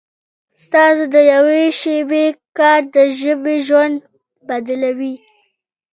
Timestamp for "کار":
2.57-2.81